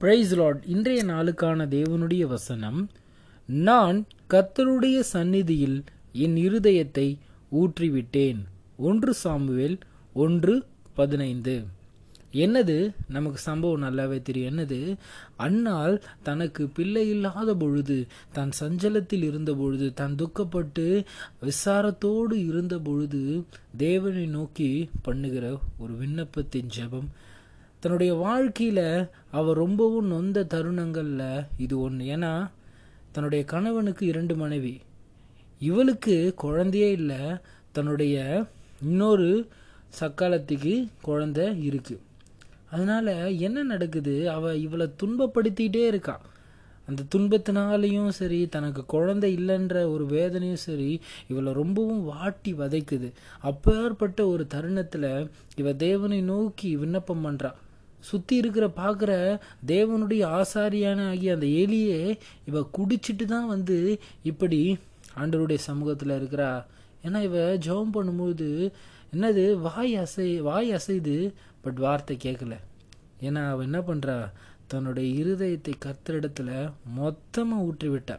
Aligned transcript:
Price 0.00 0.34
Lord 0.34 0.62
இன்றைய 0.64 1.04
நாளுக்கான 1.04 1.66
தேவனுடைய 1.66 2.22
வசனம் 2.26 2.90
நான் 3.46 4.06
கர்த்தருடைய 4.30 5.00
சந்நிதியில் 5.00 5.84
என் 6.12 6.36
இருதயத்தை 6.36 7.18
ஊற்றிவிட்டேன். 7.52 8.40
ஒன்று 8.76 9.14
சாம்புவேல் 9.24 9.78
ஒன்று 10.12 10.66
பதினைந்து. 10.94 11.64
என்னது? 12.32 12.94
நமக்கு 13.08 13.38
சம்பவம் 13.38 13.82
நல்லாவே 13.82 14.22
தெரியும். 14.22 14.56
என்னது? 14.56 14.96
அன்னால் 15.36 16.02
தனக்கு 16.22 16.68
பிள்ளை 16.68 17.08
இல்லாத 17.08 17.54
பொழுது 17.54 18.06
தான் 18.32 18.52
சஞ்சலத்தில் 18.60 19.22
இருந்த 19.22 19.54
பொழுது 19.54 19.92
தான் 19.94 20.14
துக்கப்பட்டு 20.14 21.04
விசாரத்தோடு 21.42 22.32
இருந்த 22.32 22.78
பொழுது 22.78 23.44
தேவனை 23.76 24.26
நோக்கி 24.26 24.88
பண்ணுகிற 25.02 25.58
ஒரு 25.78 25.94
விண்ணப்பத்தின் 25.94 26.72
ஜெபம் 26.76 27.08
தன்னுடைய 27.86 28.14
வாழ்க்கையில் 28.14 29.06
அவர் 29.30 29.56
ரொம்பவும் 29.56 30.06
நொந்த 30.06 30.44
தருணங்களில் 30.44 31.44
இது 31.56 31.80
ஒன்று 31.80 32.04
ஏன்னா 32.04 32.50
தன்னுடைய 33.12 33.44
கணவனுக்கு 33.44 34.06
இரண்டு 34.06 34.34
மனைவி. 34.34 34.80
இவளுக்கு 35.58 36.32
குழந்தையே 36.36 36.92
இல்லை 36.92 37.16
தன்னுடைய 37.72 38.44
இன்னொரு 38.82 39.48
சக்காலத்துக்கு 40.00 40.88
குழந்த 41.06 41.62
இருக்கு. 41.62 42.00
அதனால் 42.70 43.38
என்ன 43.38 43.62
நடக்குது? 43.62 44.30
அவள் 44.30 44.56
இவளை 44.56 44.86
துன்பப்படுத்திகிட்டே 45.02 45.86
இருக்கா. 45.86 46.20
அந்த 46.86 47.02
துன்பத்தினாலையும் 47.14 48.08
சரி 48.08 48.46
தனக்கு 48.46 48.84
குழந்தை 48.84 49.36
இல்லைன்ற 49.36 49.92
ஒரு 49.92 50.06
வேதனையும் 50.06 50.56
சரி 50.56 51.00
இவளை 51.28 51.52
ரொம்பவும் 51.52 52.04
வாட்டி 52.04 52.52
வதைக்குது. 52.52 53.12
அப்பேற்பட்ட 53.40 54.26
ஒரு 54.26 54.46
தருணத்தில் 54.46 55.30
இவ 55.56 55.72
தேவனை 55.72 56.20
நோக்கி 56.20 56.76
விண்ணப்பம் 56.76 57.26
பண்ணுறா 57.26 57.52
சுத்தி 58.00 58.36
இருக்கிற 58.36 58.68
பார்க்குற 58.76 59.40
தேவனுடைய 59.66 60.24
ஆசாரியான 60.26 61.08
ஆகிய 61.08 61.34
அந்த 61.34 61.46
எலியே 61.46 62.18
இவ 62.46 62.68
குடிச்சிட்டு 62.78 63.24
தான் 63.24 63.46
வந்து 63.46 63.98
இப்படி 64.22 64.78
ஆண்டவருடைய 65.16 65.58
சமூகத்துல 65.66 66.22
இருக்கிறா. 66.22 66.64
ஏன்னா 67.04 67.22
இவ 67.22 67.56
ஜெபம் 67.56 67.94
பண்ணும்போது 67.94 68.72
என்னது 69.12 69.60
வாய் 69.60 69.98
அசை 69.98 70.38
வாய் 70.38 70.72
அசைது 70.72 71.34
பட் 71.60 71.74
வார்த்தை 71.74 72.16
கேட்கல 72.24 72.56
ஏன்னா 73.20 73.50
அவ 73.50 73.62
என்ன 73.62 73.78
பண்றா? 73.80 74.30
தன்னுடைய 74.66 75.24
இருதயத்தை 75.24 75.72
கத்திரிடத்துல 75.84 76.72
மொத்தமா 76.98 77.62
ஊற்றி 77.62 77.88
விட்டா 77.88 78.18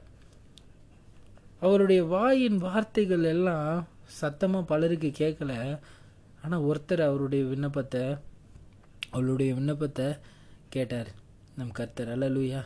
அவருடைய 1.59 2.03
வாயின் 2.03 2.58
வார்த்தைகள் 2.58 3.23
எல்லாம் 3.23 3.88
சத்தமா 4.22 4.61
பலருக்கு 4.61 5.14
கேட்கல 5.17 5.80
ஆனா 6.42 6.61
ஒருத்தர் 6.61 7.00
அவருடைய 7.00 7.45
விண்ணப்பத்தை 7.45 8.17
அவளுடைய 9.18 9.52
விண்ணப்பத்தை 9.54 10.08
கேட்டார். 10.70 11.12
நம் 11.58 11.78
கர்த்தர் 11.80 12.12
அல்லலுயா. 12.16 12.62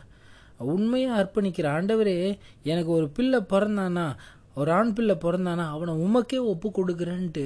உண்மையாக 0.72 1.16
அர்ப்பணிக்கிற 1.18 1.66
ஆண்டவரே 1.76 2.18
எனக்கு 2.62 2.90
ஒரு 2.90 3.06
பிள்ளை 3.08 3.38
பிறந்தானா 3.52 4.06
ஒரு 4.54 4.70
ஆண் 4.72 4.92
பிள்ளை 4.92 5.14
பிறந்தானா 5.24 5.64
அவனை 5.74 5.94
உமக்கே 6.06 6.38
ஒப்பு 6.50 6.68
கொடுக்குறேன்ட்டு 6.70 7.44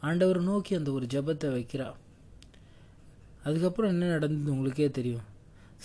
ஆண்டவர் 0.00 0.40
நோக்கி 0.40 0.72
அந்த 0.74 0.90
ஒரு 0.92 1.06
ஜபத்தை 1.14 1.48
வைக்கிறா. 1.56 1.88
அதுக்கப்புறம் 3.44 3.90
என்ன 3.90 4.06
நடந்தது 4.06 4.50
உங்களுக்கே 4.50 4.86
தெரியும். 4.90 5.26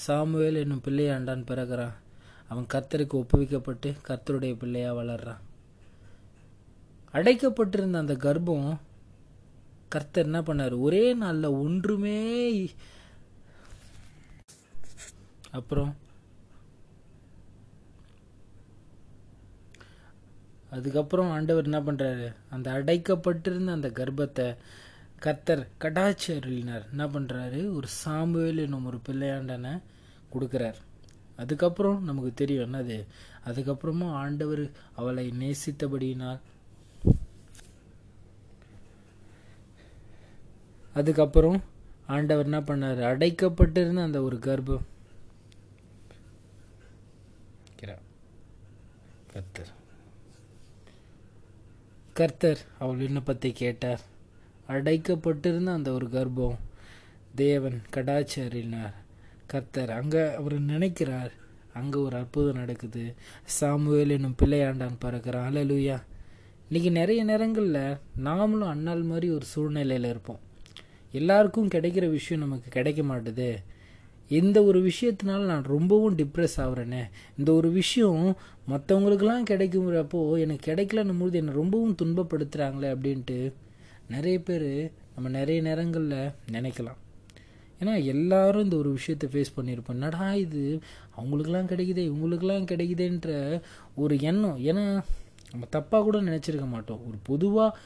சாமுவேல் 0.05 0.61
என்னும் 0.63 0.85
பிள்ளையாண்டான் 0.85 1.47
பிறகுறான் 1.49 1.95
அவன் 2.51 2.69
கர்த்தருக்கு 2.73 3.15
ஒப்புவிக்கப்பட்டு 3.21 3.89
கர்த்தருடைய 4.07 4.53
பிள்ளையாக 4.61 4.99
வளர்றான். 5.01 5.41
அடைக்கப்பட்டிருந்த 7.13 7.99
அந்த 8.03 8.15
கர்ப்பம் 8.25 8.69
கர்த்தர் 9.93 10.29
என்ன 10.29 10.39
பண்ணார்? 10.41 10.75
ஒரே 10.87 11.03
நாள்ல 11.15 11.47
ஒன்றுமே 11.65 12.19
அப்புறம் 15.51 15.91
அதுக்கப்புறம் 20.69 21.31
ஆண்டவர் 21.31 21.67
என்ன 21.69 21.79
பண்றாரு? 21.79 22.27
அந்த 22.49 22.67
அடைக்கப்பட்டிருந்த 22.71 23.71
அந்த 23.77 23.89
கர்ப்பத்தை 23.99 24.45
கர்த்தர் 25.19 25.63
கடாச்சி 25.79 26.29
அருளினார். 26.35 26.85
என்ன 26.89 27.05
பண்றாரு? 27.15 27.59
ஒரு 27.77 27.87
சாம்புவேல் 28.03 28.63
என்னும் 28.65 28.85
ஒரு 28.85 28.99
பிள்ளையாண்டனை 29.09 29.73
கொடுக்குறார். 30.33 30.79
அதுக்கப்புறம் 31.35 31.99
நமக்கு 32.03 32.31
தெரியும் 32.33 32.65
என்னது? 32.67 32.97
அதுக்கப்புறமா 33.45 34.07
ஆண்டவர் 34.23 34.63
அவளை 34.95 35.25
நேசித்தபடியினால் 35.39 36.41
அதுக்கப்புறம் 40.93 41.59
ஆண்டவர் 42.07 42.47
என்ன 42.49 42.59
பண்ணாரு? 42.59 43.01
அடைக்கப்பட்டிருந்த 43.11 44.03
அந்த 44.03 44.21
ஒரு 44.21 44.37
கர்ப்பம். 44.37 44.85
கர்த்தர். 49.33 49.69
கர்த்தர் 52.13 52.61
அவள் 52.79 52.95
விண்ணப்பத்தை 52.95 53.51
கேட்டார். 53.51 54.01
அடைக்கப்பட்டிருந்த 54.69 55.69
அந்த 55.77 55.89
ஒரு 55.91 56.07
கர்ப்பம் 56.07 56.57
தேவன் 57.35 57.81
கடாச்சி 57.95 58.45
அறினார் 58.45 58.97
கர்த்தர் 59.47 59.91
அங்க 59.91 60.35
அவர் 60.37 60.57
நினைக்கிறார் 60.59 61.31
அங்க 61.73 61.95
ஒரு 61.99 62.15
அற்புதம் 62.17 62.59
நடக்குது. 62.61 63.03
சாமுவேல் 63.59 64.09
என்னும் 64.09 64.39
பிள்ளையாண்டான் 64.41 65.01
பறக்கிறான் 65.01 65.49
அலலுயா 65.51 65.97
இன்னைக்கு 66.67 66.99
நிறைய 66.99 67.23
நேரங்களில் 67.23 67.97
நாமளும் 68.23 68.71
அண்ணால் 68.73 69.03
மாதிரி 69.03 69.27
ஒரு 69.33 69.45
சூழ்நிலையில் 69.45 70.09
இருப்போம். 70.09 70.49
எல்லாருக்கும் 71.11 71.67
கிடைக்கிற 71.67 72.09
விஷயம் 72.09 72.43
நமக்கு 72.43 72.69
கிடைக்க 72.69 73.01
மாட்டுது. 73.01 73.55
இந்த 74.27 74.63
ஒரு 74.63 74.91
விஷயத்தினால 74.91 75.45
நான் 75.45 75.63
ரொம்பவும் 75.63 76.17
டிப்ரெஸ் 76.17 76.57
ஆகுறேனே. 76.57 77.09
இந்த 77.37 77.53
ஒரு 77.53 77.71
விஷயம் 77.71 78.37
மற்றவங்களுக்கெல்லாம் 78.69 79.45
கிடைக்குங்கிறப்போ 79.49 80.39
எனக்கு 80.39 80.73
கிடைக்கலன்னும் 80.73 81.19
போது 81.19 81.37
என்னை 81.37 81.53
ரொம்பவும் 81.53 81.95
துன்பப்படுத்துகிறாங்களே 82.01 82.95
அப்படின்ட்டு 82.95 83.53
நிறைய 84.09 84.39
பேர் 84.39 84.91
நம்ம 85.15 85.29
நிறைய 85.29 85.61
நேரங்களில் 85.61 86.29
நினைக்கலாம். 86.51 86.99
ஏன்னா 87.79 88.03
எல்லாரும் 88.03 88.63
இந்த 88.63 88.75
ஒரு 88.75 88.91
விஷயத்தை 88.91 89.29
ஃபேஸ் 89.29 89.59
பண்ணியிருப்போம். 89.59 89.89
என்னடா 89.89 90.33
இது? 90.33 90.79
அவங்களுக்கெல்லாம் 91.15 91.67
கிடைக்குதே 91.67 92.03
இவங்களுக்கெல்லாம் 92.11 92.67
கிடைக்குதேன்ற 92.71 93.61
ஒரு 93.95 94.19
எண்ணம். 94.19 94.57
ஏன்னா 94.57 95.01
நம்ம 95.51 95.65
தப்பாக 95.71 96.03
கூட 96.03 96.21
நினச்சிருக்க 96.21 96.67
மாட்டோம். 96.67 97.07
ஒரு 97.07 97.17
பொதுவாக 97.23 97.77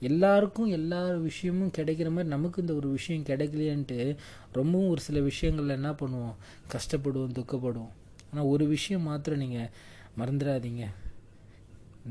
எல்லாருக்கும் 0.00 0.66
எல்லா 0.66 1.10
விஷயமும் 1.10 1.70
கிடைக்கிற 1.78 2.08
மாதிரி 2.10 2.28
நமக்கு 2.28 2.60
இந்த 2.60 2.74
ஒரு 2.74 2.88
விஷயம் 2.88 3.24
கிடைக்கலையான்ட்டு 3.24 4.16
ரொம்பவும் 4.52 4.88
ஒரு 4.88 5.00
சில 5.00 5.20
விஷயங்களில் 5.20 5.76
என்ன 5.76 5.90
பண்ணுவோம்? 5.90 6.34
கஷ்டப்படுவோம் 6.74 7.36
துக்கப்படுவோம். 7.38 7.92
ஆனால் 8.30 8.44
ஒரு 8.44 8.66
விஷயம் 8.66 9.02
மாத்திரம் 9.02 9.38
நீங்கள் 9.38 9.70
மறந்துடாதீங்க. 10.18 10.86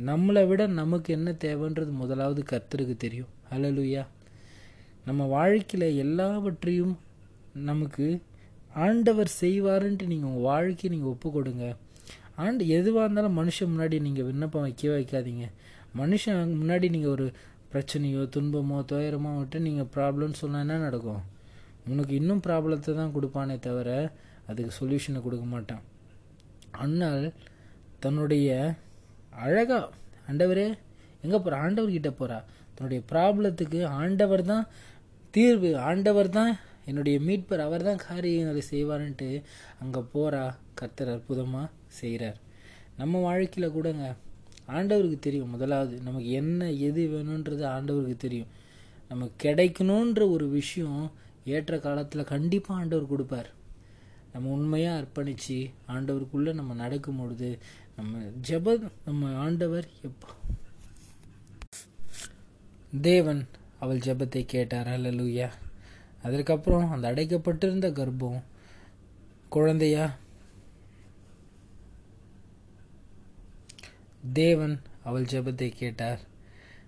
நம்மளை 0.06 0.48
விட 0.48 0.68
நமக்கு 0.68 1.14
என்ன 1.14 1.32
தேவைன்றது 1.32 1.92
முதலாவது 1.92 2.44
கர்த்தருக்கு 2.50 2.98
தெரியும். 2.98 3.28
அலலுயா 3.52 4.06
நம்ம 5.06 5.26
வாழ்க்கையில் 5.26 5.96
எல்லாவற்றையும் 5.96 7.00
நமக்கு 7.54 8.22
ஆண்டவர் 8.74 9.30
செய்வாருன்ட்டு 9.42 10.06
நீங்கள் 10.06 10.30
உங்கள் 10.30 10.48
வாழ்க்கையை 10.52 11.00
நீங்கள் 11.00 11.14
ஒப்பு 11.14 11.32
கொடுங்க. 11.32 11.76
ஆண்டு 12.36 12.68
எதுவாக 12.68 13.06
இருந்தாலும் 13.06 13.38
மனுஷன் 13.40 13.72
முன்னாடி 13.74 14.00
நீங்கள் 14.02 14.26
விண்ணப்பம் 14.26 14.62
வைக்க 14.62 14.88
வைக்காதீங்க. 14.88 15.46
மனுஷன் 15.98 16.52
முன்னாடி 16.62 16.90
நீங்கள் 16.90 17.12
ஒரு 17.12 17.34
பிரச்சனையோ 17.72 18.22
துன்பமோ 18.36 18.78
துயரமோ 18.92 19.32
விட்டு 19.40 19.58
நீங்கள் 19.68 19.90
ப்ராப்ளம்னு 19.96 20.40
சொன்னால் 20.42 20.64
என்ன 20.66 20.78
நடக்கும்? 20.88 21.24
உனக்கு 21.92 22.14
இன்னும் 22.20 22.44
ப்ராப்ளத்தை 22.46 22.94
தான் 23.00 23.14
கொடுப்பானே 23.16 23.56
தவிர 23.68 23.90
அதுக்கு 24.50 24.72
சொல்யூஷனை 24.80 25.20
கொடுக்க 25.26 25.46
மாட்டான். 25.54 25.84
அண்ணால் 26.84 27.26
தன்னுடைய 28.04 28.48
அழகா 29.46 29.80
ஆண்டவரே 30.30 30.68
எங்கே 31.26 31.38
போகிற 31.38 31.56
ஆண்டவர்கிட்ட 31.66 32.12
போகிறா 32.20 32.38
தன்னுடைய 32.76 33.02
ப்ராப்ளத்துக்கு 33.12 33.80
ஆண்டவர் 34.02 34.44
தான் 34.52 34.66
தீர்வு. 35.36 35.72
ஆண்டவர் 35.90 36.30
தான் 36.40 36.52
என்னுடைய 36.90 37.18
மீட்பர். 37.28 37.66
அவர் 37.68 37.88
தான் 37.90 38.04
காரியங்களை 38.08 38.62
செய்வார்ன்ட்டு 38.74 39.30
அங்கே 39.82 40.02
போகிறா 40.14 40.44
கர்த்தர் 40.80 41.14
அற்புதமாக 41.16 41.74
செய்கிறார் 42.00 42.40
நம்ம 43.02 43.20
வாழ்க்கையில் 43.28 43.76
கூடங்க 43.76 44.06
ஆண்டவருக்கு 44.68 45.20
தெரியும். 45.20 45.54
முதலாவது 45.56 45.96
நமக்கு 46.02 46.30
என்ன 46.42 46.72
எது 46.88 47.04
வேணுன்றது 47.14 47.64
ஆண்டவருக்கு 47.76 48.18
தெரியும். 48.18 48.52
நமக்கு 49.10 49.36
கிடைக்கணுன்ற 49.44 50.22
ஒரு 50.32 50.48
விஷயம் 50.50 51.12
ஏற்ற 51.46 51.80
காலத்தில் 51.80 52.32
கண்டிப்பாக 52.34 52.82
ஆண்டவர் 52.82 53.12
கொடுப்பார். 53.14 53.50
நம்ம 54.34 54.50
உண்மையாக 54.50 55.00
அர்ப்பணித்து 55.02 55.60
ஆண்டவருக்குள்ளே 55.94 56.54
நம்ம 56.54 56.74
நடக்கும் 56.74 57.20
பொழுது 57.20 57.50
நம்ம 57.96 58.18
ஜப 58.50 58.76
நம்ம 59.06 59.32
ஆண்டவர் 59.46 59.88
எப்போ 60.02 60.28
தேவன் 63.02 63.42
அவள் 63.80 64.06
ஜபத்தை 64.08 64.42
கேட்டார். 64.46 64.88
அல்லூயா 64.88 65.48
அதற்கப்புறம் 66.22 66.92
அந்த 66.92 67.06
அடைக்கப்பட்டிருந்த 67.14 67.88
கர்ப்பம் 68.00 68.40
குழந்தையா 69.56 70.06
தேவன் 74.34 74.82
அவள் 75.04 75.24
ஜெபத்தை 75.24 75.70
கேட்டார். 75.70 76.20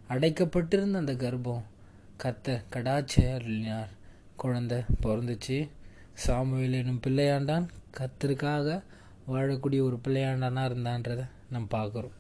அடைக்கப்பட்டிருந்த 0.10 0.94
அந்த 0.94 1.14
கர்ப்பம் 1.14 1.62
கத்த 2.24 2.62
கடாச்ச 2.74 3.16
அருளினார். 3.16 3.88
குழந்தை 4.36 4.82
பிறந்துச்சு. 5.04 5.70
சாமுவேல் 6.14 6.74
எனும் 6.74 7.00
பிள்ளையாண்டான். 7.08 7.66
கத்திற்காக 7.98 8.84
வாழக்கூடிய 9.32 9.82
ஒரு 9.82 10.00
பிள்ளையாண்டானா 10.08 10.62
இருந்தான்றதை 10.66 11.28
நம்ம 11.52 11.68
பார்க்குறோம். 11.72 12.12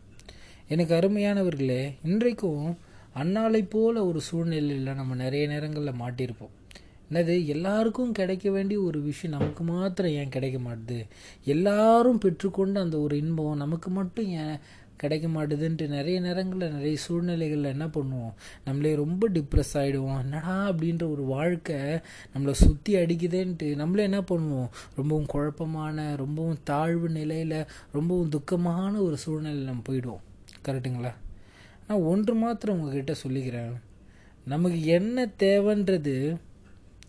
எனக்கு 0.67 0.95
அருமையானவர்களே 0.95 1.95
இன்றைக்கும் 2.03 2.77
அன்னாலை 3.13 3.63
போல 3.63 4.05
ஒரு 4.05 4.21
சூழ்நிலையில் 4.21 4.93
நம்ம 4.93 5.15
நிறைய 5.15 5.47
நேரங்களில் 5.47 5.99
மாட்டியிருப்போம். 5.99 6.49
என்னது 7.11 7.45
எல்லாருக்கும் 7.45 8.11
கிடைக்க 8.11 8.51
வேண்டிய 8.51 8.81
ஒரு 8.81 9.01
விஷயம் 9.01 9.39
நமக்கு 9.39 9.63
மாத்திரம் 9.63 10.11
ஏன் 10.11 10.29
கிடைக்க 10.29 10.59
மாட்டுது? 10.59 11.07
எல்லாரும் 11.45 12.17
பெற்றுக்கொண்டு 12.17 12.79
அந்த 12.79 12.99
ஒரு 12.99 13.17
இன்பம் 13.17 13.57
நமக்கு 13.57 13.89
மட்டும் 13.89 14.25
ஏன் 14.25 14.57
கிடைக்க 15.01 15.27
மாட்டுதுன்ட்டு 15.27 15.85
நிறைய 15.87 16.17
நேரங்களில் 16.19 16.73
நிறைய 16.73 16.97
சூழ்நிலைகளில் 16.97 17.71
என்ன 17.75 17.85
பண்ணுவோம்? 17.87 18.33
நம்மளே 18.65 18.91
ரொம்ப 18.95 19.29
டிப்ரெஸ் 19.29 19.73
ஆகிடுவோம் 19.73 20.21
என்னடா 20.21 20.55
அப்படின்ற 20.71 21.05
ஒரு 21.11 21.23
வாழ்க்கை 21.35 21.79
நம்மளை 22.33 22.55
சுற்றி 22.63 22.93
அடிக்குதேன்ட்டு 22.95 23.69
நம்மளே 23.75 24.03
என்ன 24.03 24.21
பண்ணுவோம்? 24.31 24.69
ரொம்பவும் 24.95 25.25
குழப்பமான 25.25 26.15
ரொம்பவும் 26.15 26.59
தாழ்வு 26.63 27.09
நிலையில் 27.09 27.59
ரொம்பவும் 27.91 28.31
துக்கமான 28.35 28.93
ஒரு 29.01 29.17
சூழ்நிலையில் 29.17 29.71
நம்ம 29.71 29.85
போயிடுவோம். 29.89 30.25
கரெக்டுங்களா 30.65 31.13
நான் 31.87 32.05
ஒன்று 32.11 32.33
மாத்திரம் 32.35 32.79
உங்ககிட்ட 32.79 33.13
சொல்லிக்கிறேன். 33.23 33.73
நமக்கு 34.45 34.79
என்ன 34.97 35.25
தேவைன்றது 35.39 36.15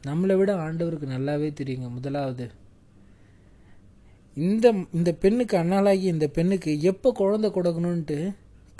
நம்மளை 0.06 0.34
விட 0.36 0.50
ஆண்டவருக்கு 0.56 1.06
நல்லாவே 1.16 1.48
தெரியுங்க. 1.60 1.88
முதலாவது 1.90 2.44
இந்த 4.36 4.66
இந்த 4.96 5.10
பெண்ணுக்கு 5.22 5.54
அண்ணாளாகி 5.60 6.06
இந்த 6.14 6.26
பெண்ணுக்கு 6.36 6.72
எப்போ 6.90 7.08
குழந்தை 7.20 7.48
கொடுக்கணுன்ட்டு 7.50 8.18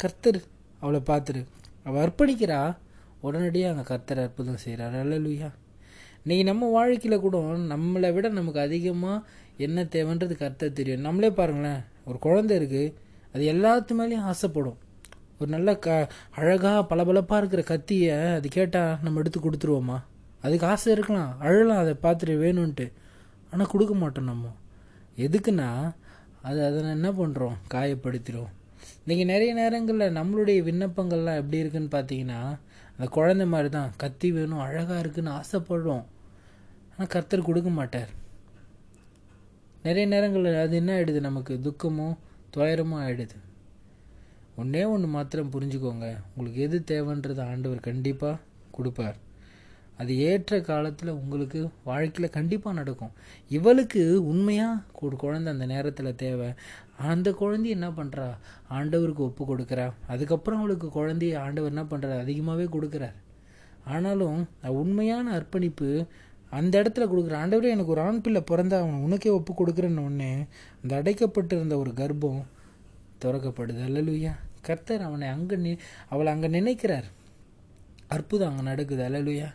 கர்த்தர் 0.02 0.38
அவளை 0.82 1.00
பார்த்துரு. 1.08 1.40
அவள் 1.86 2.02
அர்ப்பணிக்கிறா. 2.04 2.60
உடனடியாக 3.20 3.72
அங்கே 3.72 3.84
கர்த்தர் 3.90 4.20
அற்புதம் 4.24 4.62
செய்கிறார் 4.64 4.94
அல்லலுயா 5.02 5.48
இன்றைக்கி 6.22 6.44
நம்ம 6.50 6.68
வாழ்க்கையில் 6.76 7.22
கூட 7.24 7.38
நம்மளை 7.72 8.08
விட 8.16 8.28
நமக்கு 8.28 8.60
அதிகமாக 8.66 9.24
என்ன 9.66 9.82
தேவைன்றது 9.94 10.34
கர்த்தர் 10.42 10.76
தெரியும். 10.78 11.04
நம்மளே 11.06 11.30
பாருங்களேன் 11.40 11.82
ஒரு 12.08 12.18
குழந்தை 12.26 12.54
இருக்குது 12.60 12.94
அது 13.34 13.42
எல்லாத்து 13.54 13.92
மேலேயும் 13.98 14.28
ஆசைப்படும். 14.32 14.78
ஒரு 15.40 15.50
நல்ல 15.56 15.78
க 15.78 15.88
அழகாக 16.40 16.80
பளபளப்பாக 16.90 17.40
இருக்கிற 17.40 17.62
கத்தியை 17.72 18.16
அது 18.38 18.48
கேட்டால் 18.48 18.96
நம்ம 19.04 19.20
எடுத்து 19.22 19.40
கொடுத்துருவோமா? 19.40 19.98
அதுக்கு 20.44 20.66
ஆசை 20.66 20.88
இருக்கலாம். 20.92 21.30
அழலாம் 21.46 21.82
அதை 21.82 21.94
பார்த்துட்டு 22.06 22.36
வேணும்ன்ட்டு. 22.44 22.86
ஆனால் 23.52 23.70
கொடுக்க 23.74 23.94
மாட்டோம் 23.94 24.30
நம்ம. 24.32 24.46
எதுக்குன்னா 25.26 25.68
அது 26.48 26.58
அதை 26.66 26.78
என்ன 26.96 27.08
பண்ணுறோம் 27.20 27.56
காயப்படுத்திடும் 27.74 28.50
இன்றைக்கி 29.02 29.24
நிறைய 29.24 29.50
நேரங்களில் 29.54 30.16
நம்மளுடைய 30.18 30.58
விண்ணப்பங்கள்லாம் 30.68 31.40
எப்படி 31.40 31.58
இருக்குன்னு 31.62 31.94
பார்த்தீங்கன்னா 31.96 32.40
அந்த 32.94 33.06
குழந்தை 33.16 33.44
மாதிரி 33.46 33.68
தான் 33.68 33.92
கத்தி 33.96 34.28
வேணும் 34.32 34.62
அழகாக 34.64 34.98
இருக்குன்னு 35.02 35.30
ஆசைப்படுறோம். 35.40 36.02
ஆனால் 36.92 37.10
கர்த்தர் 37.14 37.48
கொடுக்க 37.48 37.70
மாட்டார். 37.70 38.10
நிறைய 39.82 40.06
நேரங்களில் 40.08 40.60
அது 40.62 40.76
என்ன 40.76 40.90
ஆகிடுது 40.96 41.20
நமக்கு 41.28 41.60
துக்கமும் 41.66 42.16
துயரமும் 42.50 43.02
ஆகிடுது 43.04 43.38
ஒன்றே 44.56 44.84
ஒன்று 44.84 45.08
மாத்திரம் 45.08 45.52
புரிஞ்சுக்கோங்க. 45.52 46.06
உங்களுக்கு 46.36 46.60
எது 46.66 46.78
தேவைன்றது 46.92 47.42
ஆண்டவர் 47.50 47.86
கண்டிப்பாக 47.88 48.42
கொடுப்பார். 48.76 49.18
அது 50.00 50.12
ஏற்ற 50.28 50.60
காலத்தில் 50.68 51.16
உங்களுக்கு 51.20 51.60
வாழ்க்கையில் 51.88 52.34
கண்டிப்பாக 52.36 52.78
நடக்கும். 52.78 53.14
இவளுக்கு 53.56 54.02
உண்மையாக 54.32 54.84
ஒரு 55.06 55.16
குழந்தை 55.24 55.48
அந்த 55.52 55.66
நேரத்தில் 55.74 56.18
தேவை. 56.24 56.48
அந்த 57.10 57.28
குழந்தைய 57.40 57.76
என்ன 57.78 57.88
பண்ணுறா 57.90 58.28
ஆண்டவருக்கு 58.78 59.26
ஒப்பு 59.28 59.44
கொடுக்குறா. 59.50 59.86
அதுக்கப்புறம் 60.08 60.60
அவளுக்கு 60.62 60.88
குழந்தைய 60.98 61.36
ஆண்டவர் 61.44 61.72
என்ன 61.72 61.84
பண்ணுறாரு 61.90 62.24
அதிகமாகவே 62.24 62.66
கொடுக்குறார். 62.76 63.16
ஆனாலும் 63.84 64.40
உண்மையான 64.80 65.26
அர்ப்பணிப்பு 65.38 65.90
அந்த 66.58 66.74
இடத்துல 66.82 67.04
கொடுக்குற 67.10 67.34
ஆண்டவரே 67.42 67.68
எனக்கு 67.74 67.92
ஒரு 67.94 68.02
ஆண் 68.06 68.20
பிள்ளை 68.20 68.40
பிறந்த 68.50 68.74
அவன் 68.78 69.04
உனக்கே 69.06 69.30
ஒப்பு 69.30 69.52
கொடுக்குறேன்னு 69.58 70.04
ஒன்று 70.04 70.30
அந்த 70.82 70.92
அடைக்கப்பட்டிருந்த 71.00 71.76
ஒரு 71.82 71.92
கர்ப்பம் 72.00 72.40
திறக்கப்படுது. 73.22 73.80
அல்லலுயா. 73.88 74.32
கர்த்தர் 74.68 75.06
அவனை 75.08 75.28
அங்கே 75.34 75.56
நி 75.64 75.72
அவளை 76.12 76.30
அங்கே 76.32 76.48
நினைக்கிறார். 76.48 77.08
அற்புதம் 78.14 78.50
அங்கே 78.50 78.64
நடக்குது. 78.70 79.02
அல்லலுயா. 79.08 79.48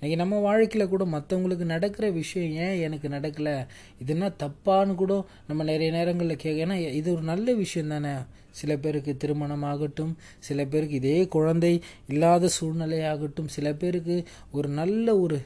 இன்றைக்கி 0.00 0.16
நம்ம 0.16 0.38
வாழ்க்கையில் 0.38 0.88
கூட 0.88 1.04
மற்றவங்களுக்கு 1.04 1.64
நடக்கிற 1.64 2.10
விஷயம் 2.10 2.50
ஏன் 2.50 2.80
எனக்கு 2.80 3.08
நடக்கலை? 3.08 3.66
இதுனா 4.04 4.26
தப்பான்னு 4.42 4.94
கூட 4.94 5.24
நம்ம 5.46 5.64
நிறைய 5.64 5.92
நேரங்களில் 5.92 6.36
கேட்க 6.36 6.66
ஏன்னா 6.66 6.76
இது 6.94 7.12
ஒரு 7.12 7.22
நல்ல 7.22 7.54
விஷயம் 7.54 7.88
தானே. 7.88 8.12
சில 8.50 8.76
பேருக்கு 8.76 9.16
திருமணம் 9.16 9.62
ஆகட்டும் 9.62 10.16
சில 10.38 10.64
பேருக்கு 10.64 10.94
இதே 10.94 11.28
குழந்தை 11.28 11.82
இல்லாத 12.08 12.48
சூழ்நிலை 12.48 13.04
ஆகட்டும் 13.04 13.48
சில 13.48 13.74
பேருக்கு 13.74 14.24
ஒரு 14.52 14.68
நல்ல 14.68 15.18
ஒரு 15.18 15.40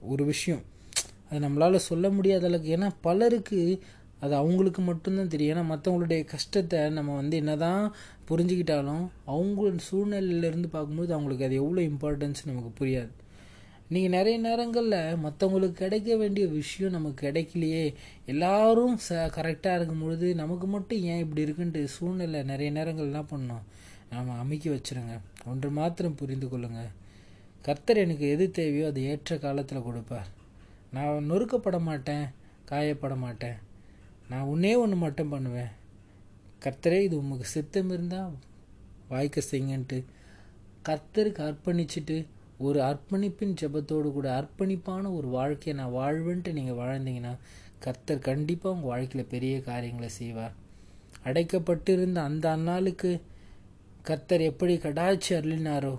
ஒரு 0.00 0.24
விஷயம். 0.24 0.62
அது 1.30 1.48
நம்மளால் 1.48 1.86
சொல்ல 1.90 2.10
முடியாத 2.10 2.46
அளவுக்கு 2.46 2.76
ஏன்னா 2.76 2.90
பலருக்கு 3.00 3.80
அது 4.20 4.34
அவங்களுக்கு 4.34 4.82
மட்டும்தான் 4.82 5.28
தெரியும். 5.28 5.56
ஏன்னா 5.56 5.72
மற்றவங்களுடைய 5.74 6.24
கஷ்டத்தை 6.24 6.90
நம்ம 6.90 7.14
வந்து 7.14 7.36
என்னதான் 7.36 7.94
புரிஞ்சுக்கிட்டாலும் 8.30 9.08
அவங்க 9.24 9.72
சூழ்நிலையிலேருந்து 9.90 10.66
பார்க்கும்போது 10.66 11.12
அவங்களுக்கு 11.12 11.44
அது 11.44 11.54
எவ்வளோ 11.54 11.80
இம்பார்ட்டன்ஸ் 11.80 12.46
நமக்கு 12.46 12.72
புரியாது. 12.80 13.10
நீங்கள் 13.90 14.14
நிறைய 14.18 14.38
நேரங்களில் 14.38 15.18
மற்றவங்களுக்கு 15.24 15.72
கிடைக்க 15.72 16.16
வேண்டிய 16.16 16.46
விஷயம் 16.46 16.92
நமக்கு 16.92 17.20
கிடைக்கலையே. 17.26 17.94
எல்லாரும் 18.26 18.96
ச 19.08 19.14
கரெக்டாக 19.36 19.76
இருக்கும் 19.78 20.00
பொழுது 20.00 20.34
நமக்கு 20.34 20.66
மட்டும் 20.66 20.98
ஏன் 20.98 21.22
இப்படி 21.24 21.44
இருக்குன்ட்டு 21.44 21.84
சூழ்நிலை 21.84 22.42
நிறைய 22.42 22.70
நேரங்கள் 22.70 23.04
என்ன 23.04 23.22
பண்ணோம். 23.22 23.64
நாம் 24.10 24.38
அமைக்க 24.38 24.66
வச்சுருங்க. 24.70 25.14
ஒன்று 25.46 25.70
மாத்திரம் 25.70 26.14
புரிந்து 26.14 26.46
கொள்ளுங்க. 26.46 26.82
கர்த்தர் 27.62 27.96
எனக்கு 27.96 28.28
எது 28.28 28.50
தேவையோ 28.50 28.86
அது 28.86 29.00
ஏற்ற 29.02 29.38
காலத்தில் 29.38 29.82
கொடுப்பார். 29.82 30.28
நான் 30.92 31.30
நொறுக்கப்பட 31.30 31.80
மாட்டேன் 31.80 32.26
காயப்பட 32.70 33.16
மாட்டேன். 33.16 33.58
நான் 34.28 34.48
ஒன்றே 34.52 34.74
ஒன்று 34.74 34.96
மட்டும் 34.96 35.28
பண்ணுவேன். 35.28 35.72
கர்த்தரே 36.64 37.00
இது 37.00 37.16
உமக்கு 37.16 37.44
சித்தம் 37.44 37.90
இருந்தால் 37.90 38.32
வாய்க்க 39.08 39.42
செய்யுங்கன்ட்டு 39.50 39.98
கர்த்தருக்கு 40.88 41.42
அர்ப்பணிச்சுட்டு 41.48 42.16
ஒரு 42.60 42.78
அர்ப்பணிப்பின் 42.80 43.54
ஜபத்தோடு 43.60 44.08
கூட 44.12 44.28
அர்ப்பணிப்பான 44.40 45.12
ஒரு 45.14 45.28
வாழ்க்கையை 45.28 45.74
நான் 45.80 45.96
வாழ்வேன்ட்டு 46.00 46.52
நீங்கள் 46.52 46.80
வாழ்ந்தீங்கன்னா 46.80 47.34
கர்த்தர் 47.78 48.26
கண்டிப்பாக 48.28 48.74
உங்கள் 48.74 48.90
வாழ்க்கையில் 48.90 49.30
பெரிய 49.30 49.60
காரியங்களை 49.60 50.08
செய்வார். 50.08 50.54
அடைக்கப்பட்டிருந்த 51.24 52.20
அந்த 52.20 52.46
அந்நாளுக்கு 52.56 53.10
கர்த்தர் 54.02 54.40
எப்படி 54.40 54.74
கடாச்சி 54.76 55.30
அருளினாரோ 55.34 55.94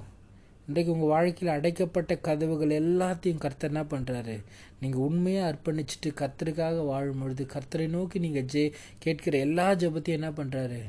இன்றைக்கு 0.67 0.91
உங்கள் 0.91 1.07
வாழ்க்கையில் 1.07 1.55
அடைக்கப்பட்ட 1.55 2.15
கதவுகள் 2.15 2.71
எல்லாத்தையும் 2.79 3.37
கர்த்தர் 3.37 3.71
என்ன 3.71 3.83
பண்ணுறாரு 3.83 4.35
நீங்கள் 4.79 5.01
உண்மையாக 5.01 5.49
அர்ப்பணிச்சுட்டு 5.51 6.09
கர்த்தருக்காக 6.21 6.85
வாழும் 6.85 7.19
பொழுது 7.19 7.45
கர்த்தரை 7.45 7.87
நோக்கி 7.87 8.19
நீங்கள் 8.19 8.45
ஜெ 8.45 8.63
கேட்கிற 8.99 9.37
எல்லா 9.37 9.67
ஜபத்தையும் 9.75 10.19
என்ன 10.19 10.29
பண்ணுறாரு 10.29 10.81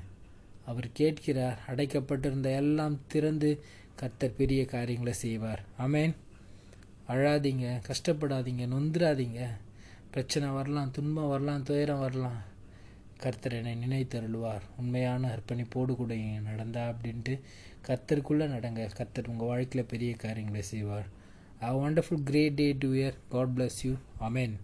அவர் 0.64 0.88
கேட்கிறார் 0.92 1.58
அடைக்கப்பட்டிருந்த 1.68 2.50
எல்லாம் 2.54 2.96
திறந்து 3.06 3.50
கர்த்தர் 4.00 4.38
பெரிய 4.40 4.60
காரியங்களை 4.64 5.14
செய்வார். 5.24 5.62
அமேன் 5.84 6.14
அழாதீங்க 7.12 7.66
கஷ்டப்படாதீங்க 7.88 8.64
நொந்துடாதீங்க 8.74 9.40
பிரச்சனை 10.14 10.48
வரலாம் 10.48 10.94
துன்பம் 10.96 11.32
வரலாம் 11.32 11.66
துயரம் 11.68 12.02
வரலாம். 12.04 12.38
கர்த்தர் 13.22 13.56
என்னை 13.58 13.74
நினைத்தருள்வார். 13.84 14.64
உண்மையான 14.76 15.30
அர்ப்பணிப்போடு 15.34 15.94
கூட 15.96 16.14
நடந்தா 16.48 16.82
அப்படின்ட்டு 16.88 17.34
கர்த்தருக்குள்ளே 17.88 18.46
நடங்க. 18.56 18.88
கர்த்தர் 18.98 19.30
உங்கள் 19.32 19.50
வாழ்க்கையில் 19.52 19.90
பெரிய 19.92 20.12
காரியங்களை 20.24 20.62
செய்வார். 20.72 21.08
A 21.62 21.70
wonderful 21.82 22.26
great 22.30 22.58
day 22.60 22.68
to 22.82 22.90
year 22.92 23.16
God 23.28 23.54
bless 23.56 23.80
you 23.82 23.94
amen 24.28 24.54